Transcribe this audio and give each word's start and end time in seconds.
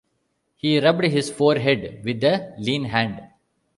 He 0.55 0.79
rubbed 0.79 1.03
his 1.03 1.29
forehead 1.29 2.01
with 2.03 2.23
a 2.23 2.55
lean 2.57 2.85
hand. 2.85 3.21